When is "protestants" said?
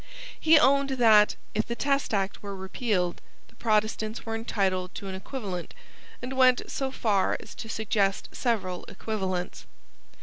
3.55-4.25